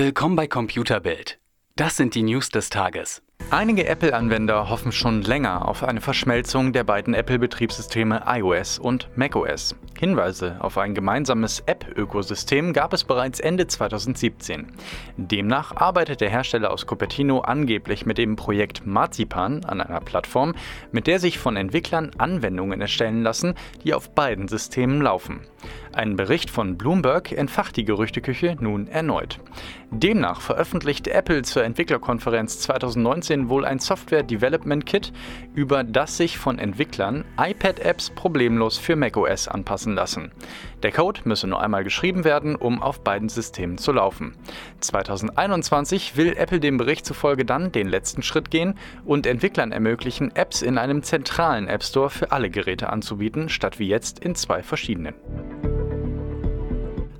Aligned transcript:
Willkommen 0.00 0.36
bei 0.36 0.46
Computerbild. 0.46 1.40
Das 1.74 1.96
sind 1.96 2.14
die 2.14 2.22
News 2.22 2.50
des 2.50 2.70
Tages. 2.70 3.20
Einige 3.50 3.84
Apple-Anwender 3.88 4.70
hoffen 4.70 4.92
schon 4.92 5.22
länger 5.22 5.66
auf 5.66 5.82
eine 5.82 6.00
Verschmelzung 6.00 6.72
der 6.72 6.84
beiden 6.84 7.14
Apple-Betriebssysteme 7.14 8.22
iOS 8.24 8.78
und 8.78 9.08
macOS. 9.16 9.74
Hinweise 9.98 10.58
auf 10.60 10.78
ein 10.78 10.94
gemeinsames 10.94 11.64
App-Ökosystem 11.66 12.72
gab 12.72 12.92
es 12.92 13.02
bereits 13.02 13.40
Ende 13.40 13.66
2017. 13.66 14.68
Demnach 15.16 15.74
arbeitet 15.74 16.20
der 16.20 16.30
Hersteller 16.30 16.70
aus 16.70 16.86
Cupertino 16.86 17.40
angeblich 17.40 18.06
mit 18.06 18.16
dem 18.16 18.36
Projekt 18.36 18.86
Marzipan 18.86 19.64
an 19.64 19.80
einer 19.80 19.98
Plattform, 19.98 20.54
mit 20.92 21.08
der 21.08 21.18
sich 21.18 21.40
von 21.40 21.56
Entwicklern 21.56 22.12
Anwendungen 22.16 22.80
erstellen 22.80 23.24
lassen, 23.24 23.54
die 23.82 23.92
auf 23.92 24.14
beiden 24.14 24.46
Systemen 24.46 25.02
laufen. 25.02 25.40
Ein 25.92 26.14
Bericht 26.14 26.50
von 26.50 26.78
Bloomberg 26.78 27.32
entfacht 27.32 27.76
die 27.76 27.84
Gerüchteküche 27.84 28.56
nun 28.60 28.86
erneut. 28.86 29.40
Demnach 29.90 30.40
veröffentlicht 30.40 31.08
Apple 31.08 31.42
zur 31.42 31.64
Entwicklerkonferenz 31.64 32.60
2019 32.60 33.48
wohl 33.48 33.64
ein 33.64 33.80
Software 33.80 34.22
Development 34.22 34.86
Kit, 34.86 35.12
über 35.54 35.82
das 35.82 36.16
sich 36.16 36.38
von 36.38 36.60
Entwicklern 36.60 37.24
iPad-Apps 37.36 38.10
problemlos 38.10 38.78
für 38.78 38.94
macOS 38.94 39.48
anpassen 39.48 39.87
lassen. 39.94 40.32
Der 40.82 40.92
Code 40.92 41.20
müsse 41.24 41.46
nur 41.46 41.60
einmal 41.60 41.84
geschrieben 41.84 42.24
werden, 42.24 42.56
um 42.56 42.82
auf 42.82 43.00
beiden 43.00 43.28
Systemen 43.28 43.78
zu 43.78 43.92
laufen. 43.92 44.36
2021 44.80 46.16
will 46.16 46.34
Apple 46.36 46.60
dem 46.60 46.76
Bericht 46.76 47.04
zufolge 47.04 47.44
dann 47.44 47.72
den 47.72 47.88
letzten 47.88 48.22
Schritt 48.22 48.50
gehen 48.50 48.78
und 49.04 49.26
Entwicklern 49.26 49.72
ermöglichen, 49.72 50.34
Apps 50.34 50.62
in 50.62 50.78
einem 50.78 51.02
zentralen 51.02 51.68
App 51.68 51.82
Store 51.82 52.10
für 52.10 52.32
alle 52.32 52.50
Geräte 52.50 52.90
anzubieten, 52.90 53.48
statt 53.48 53.78
wie 53.78 53.88
jetzt 53.88 54.18
in 54.20 54.34
zwei 54.34 54.62
verschiedenen. 54.62 55.14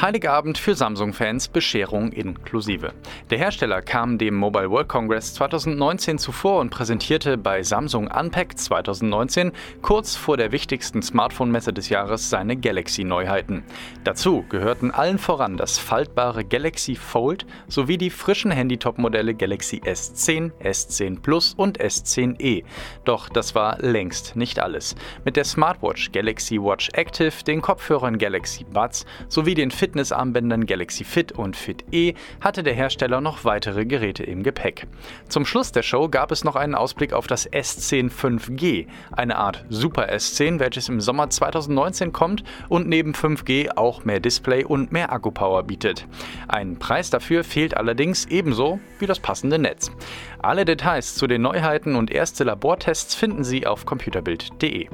Heiligabend 0.00 0.58
für 0.58 0.74
Samsung-Fans, 0.74 1.48
Bescherung 1.48 2.10
inklusive. 2.10 2.92
Der 3.30 3.38
Hersteller 3.38 3.80
kam 3.80 4.18
dem 4.18 4.34
Mobile 4.34 4.68
World 4.68 4.88
Congress 4.88 5.34
2019 5.34 6.18
zuvor 6.18 6.60
und 6.60 6.70
präsentierte 6.70 7.38
bei 7.38 7.62
Samsung 7.62 8.08
Unpacked 8.08 8.58
2019 8.58 9.52
kurz 9.82 10.16
vor 10.16 10.36
der 10.36 10.50
wichtigsten 10.50 11.00
Smartphone-Messe 11.00 11.72
des 11.72 11.90
Jahres 11.90 12.28
seine 12.28 12.56
Galaxy-Neuheiten. 12.56 13.62
Dazu 14.02 14.44
gehörten 14.48 14.90
allen 14.90 15.18
voran 15.18 15.56
das 15.56 15.78
faltbare 15.78 16.44
Galaxy 16.44 16.96
Fold 16.96 17.46
sowie 17.68 17.96
die 17.96 18.10
frischen 18.10 18.50
Handy-Top-Modelle 18.50 19.34
Galaxy 19.34 19.80
S10, 19.84 20.50
S10 20.60 21.20
Plus 21.20 21.54
und 21.54 21.80
S10e. 21.80 22.64
Doch 23.04 23.28
das 23.28 23.54
war 23.54 23.78
längst 23.78 24.34
nicht 24.34 24.58
alles. 24.58 24.96
Mit 25.24 25.36
der 25.36 25.44
Smartwatch 25.44 26.10
Galaxy 26.10 26.60
Watch 26.60 26.90
Active, 26.94 27.44
den 27.46 27.62
Kopfhörern 27.62 28.18
Galaxy 28.18 28.64
Buds 28.64 29.06
sowie 29.28 29.54
den 29.54 29.70
Fitnessarmbändern 29.84 30.64
Galaxy 30.64 31.04
Fit 31.04 31.32
und 31.32 31.56
Fit 31.56 31.84
E 31.92 32.14
hatte 32.40 32.62
der 32.62 32.72
Hersteller 32.72 33.20
noch 33.20 33.44
weitere 33.44 33.84
Geräte 33.84 34.22
im 34.22 34.42
Gepäck. 34.42 34.86
Zum 35.28 35.44
Schluss 35.44 35.72
der 35.72 35.82
Show 35.82 36.08
gab 36.08 36.32
es 36.32 36.42
noch 36.42 36.56
einen 36.56 36.74
Ausblick 36.74 37.12
auf 37.12 37.26
das 37.26 37.46
S10 37.52 38.10
5G, 38.10 38.86
eine 39.12 39.36
Art 39.36 39.66
Super 39.68 40.08
S10, 40.08 40.58
welches 40.58 40.88
im 40.88 41.02
Sommer 41.02 41.28
2019 41.28 42.14
kommt 42.14 42.44
und 42.70 42.88
neben 42.88 43.12
5G 43.12 43.76
auch 43.76 44.06
mehr 44.06 44.20
Display 44.20 44.64
und 44.64 44.90
mehr 44.90 45.12
Akkupower 45.12 45.64
bietet. 45.64 46.06
Ein 46.48 46.78
Preis 46.78 47.10
dafür 47.10 47.44
fehlt 47.44 47.76
allerdings 47.76 48.24
ebenso 48.24 48.80
wie 48.98 49.06
das 49.06 49.20
passende 49.20 49.58
Netz. 49.58 49.90
Alle 50.38 50.64
Details 50.64 51.14
zu 51.14 51.26
den 51.26 51.42
Neuheiten 51.42 51.94
und 51.94 52.10
erste 52.10 52.44
Labortests 52.44 53.14
finden 53.14 53.44
Sie 53.44 53.66
auf 53.66 53.84
computerbild.de. 53.84 54.88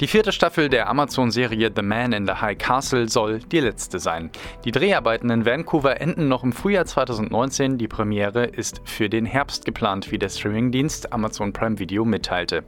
Die 0.00 0.08
vierte 0.08 0.32
Staffel 0.32 0.68
der 0.68 0.88
Amazon-Serie 0.88 1.70
The 1.74 1.82
Man 1.82 2.12
in 2.12 2.26
the 2.26 2.32
High 2.32 2.58
Castle 2.58 3.08
soll 3.08 3.38
die 3.38 3.60
letzte 3.60 4.00
sein. 4.00 4.30
Die 4.64 4.72
Dreharbeiten 4.72 5.30
in 5.30 5.46
Vancouver 5.46 6.00
enden 6.00 6.26
noch 6.26 6.42
im 6.42 6.52
Frühjahr 6.52 6.84
2019. 6.84 7.78
Die 7.78 7.86
Premiere 7.86 8.44
ist 8.44 8.82
für 8.84 9.08
den 9.08 9.24
Herbst 9.24 9.64
geplant, 9.64 10.10
wie 10.10 10.18
der 10.18 10.30
Streamingdienst 10.30 11.12
Amazon 11.12 11.52
Prime 11.52 11.78
Video 11.78 12.04
mitteilte. 12.04 12.64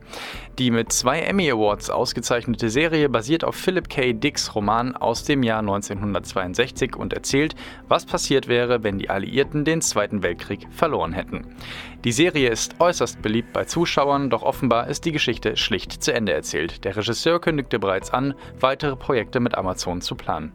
Die 0.61 0.71
mit 0.71 0.93
zwei 0.93 1.19
Emmy 1.19 1.51
Awards 1.51 1.91
ausgezeichnete 1.91 2.71
Serie 2.71 3.09
basiert 3.09 3.43
auf 3.43 3.57
Philip 3.57 3.89
K. 3.89 4.13
Dicks 4.13 4.55
Roman 4.55 4.95
aus 4.95 5.25
dem 5.25 5.43
Jahr 5.43 5.59
1962 5.59 6.95
und 6.95 7.13
erzählt, 7.13 7.57
was 7.89 8.07
passiert 8.07 8.47
wäre, 8.47 8.85
wenn 8.85 8.99
die 8.99 9.11
Alliierten 9.11 9.65
den 9.65 9.83
Zweiten 9.83 10.23
Weltkrieg 10.23 10.69
verloren 10.71 11.13
hätten. 11.13 11.57
Die 12.05 12.13
Serie 12.13 12.51
ist 12.51 12.77
äußerst 12.79 13.21
beliebt 13.21 13.53
bei 13.53 13.65
Zuschauern, 13.65 14.31
doch 14.31 14.45
offenbar 14.45 14.87
ist 14.87 15.05
die 15.07 15.13
Geschichte 15.13 15.57
schlicht 15.57 16.05
zu 16.05 16.15
Ende 16.15 16.33
erzählt. 16.33 16.85
Der 16.85 16.97
Regisseur 16.97 17.16
kündigte 17.41 17.79
bereits 17.79 18.11
an, 18.11 18.35
weitere 18.61 18.97
Projekte 18.97 19.41
mit 19.41 19.57
Amazon 19.57 20.01
zu 20.01 20.15
planen. 20.15 20.53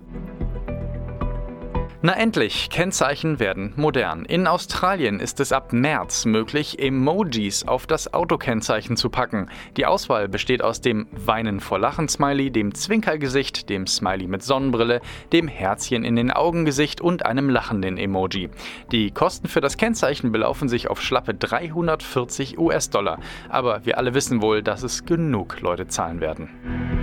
Na 2.03 2.13
endlich, 2.13 2.71
Kennzeichen 2.71 3.39
werden 3.39 3.73
modern. 3.75 4.25
In 4.25 4.47
Australien 4.47 5.19
ist 5.19 5.39
es 5.39 5.51
ab 5.51 5.71
März 5.71 6.25
möglich, 6.25 6.79
Emojis 6.79 7.67
auf 7.67 7.85
das 7.85 8.11
Autokennzeichen 8.11 8.97
zu 8.97 9.11
packen. 9.11 9.49
Die 9.77 9.85
Auswahl 9.85 10.27
besteht 10.27 10.63
aus 10.63 10.81
dem 10.81 11.05
Weinen 11.11 11.59
vor 11.59 11.77
Lachen 11.77 12.09
Smiley, 12.09 12.49
dem 12.49 12.73
Zwinkergesicht, 12.73 13.69
dem 13.69 13.85
Smiley 13.85 14.25
mit 14.25 14.41
Sonnenbrille, 14.41 15.01
dem 15.31 15.47
Herzchen 15.47 16.03
in 16.03 16.15
den 16.15 16.31
Augengesicht 16.31 17.01
und 17.01 17.27
einem 17.27 17.51
lachenden 17.51 17.99
Emoji. 17.99 18.49
Die 18.91 19.11
Kosten 19.11 19.47
für 19.47 19.61
das 19.61 19.77
Kennzeichen 19.77 20.31
belaufen 20.31 20.69
sich 20.69 20.89
auf 20.89 21.03
schlappe 21.03 21.35
340 21.35 22.57
US-Dollar. 22.57 23.19
Aber 23.47 23.85
wir 23.85 23.99
alle 23.99 24.15
wissen 24.15 24.41
wohl, 24.41 24.63
dass 24.63 24.81
es 24.81 25.05
genug 25.05 25.61
Leute 25.61 25.87
zahlen 25.87 26.19
werden. 26.19 27.00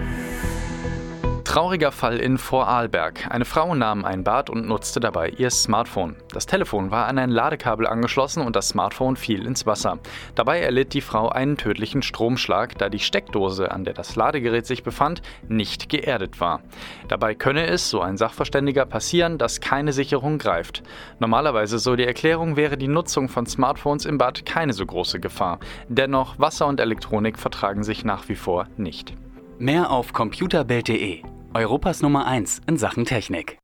Trauriger 1.58 1.90
Fall 1.90 2.18
in 2.18 2.38
Vorarlberg. 2.38 3.32
Eine 3.32 3.44
Frau 3.44 3.74
nahm 3.74 4.04
ein 4.04 4.22
Bad 4.22 4.48
und 4.48 4.68
nutzte 4.68 5.00
dabei 5.00 5.30
ihr 5.30 5.50
Smartphone. 5.50 6.14
Das 6.32 6.46
Telefon 6.46 6.92
war 6.92 7.08
an 7.08 7.18
ein 7.18 7.30
Ladekabel 7.30 7.88
angeschlossen 7.88 8.46
und 8.46 8.54
das 8.54 8.68
Smartphone 8.68 9.16
fiel 9.16 9.44
ins 9.44 9.66
Wasser. 9.66 9.98
Dabei 10.36 10.60
erlitt 10.60 10.94
die 10.94 11.00
Frau 11.00 11.30
einen 11.30 11.56
tödlichen 11.56 12.02
Stromschlag, 12.02 12.78
da 12.78 12.88
die 12.88 13.00
Steckdose, 13.00 13.72
an 13.72 13.82
der 13.82 13.94
das 13.94 14.14
Ladegerät 14.14 14.66
sich 14.66 14.84
befand, 14.84 15.20
nicht 15.48 15.88
geerdet 15.88 16.38
war. 16.38 16.60
Dabei 17.08 17.34
könne 17.34 17.66
es, 17.66 17.90
so 17.90 18.02
ein 18.02 18.18
Sachverständiger, 18.18 18.86
passieren, 18.86 19.36
dass 19.36 19.60
keine 19.60 19.92
Sicherung 19.92 20.38
greift. 20.38 20.84
Normalerweise, 21.18 21.80
so 21.80 21.96
die 21.96 22.06
Erklärung, 22.06 22.56
wäre 22.56 22.76
die 22.76 22.86
Nutzung 22.86 23.28
von 23.28 23.46
Smartphones 23.46 24.04
im 24.04 24.16
Bad 24.16 24.46
keine 24.46 24.74
so 24.74 24.86
große 24.86 25.18
Gefahr. 25.18 25.58
Dennoch, 25.88 26.38
Wasser 26.38 26.68
und 26.68 26.78
Elektronik 26.78 27.36
vertragen 27.36 27.82
sich 27.82 28.04
nach 28.04 28.28
wie 28.28 28.36
vor 28.36 28.68
nicht. 28.76 29.12
Mehr 29.58 29.90
auf 29.90 30.12
computerbild.de 30.12 31.24
Europas 31.54 32.02
Nummer 32.02 32.26
1 32.26 32.60
in 32.66 32.76
Sachen 32.76 33.06
Technik. 33.06 33.56